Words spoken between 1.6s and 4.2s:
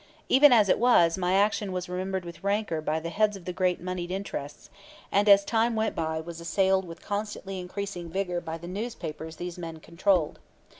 was remembered with rancor by the heads of the great moneyed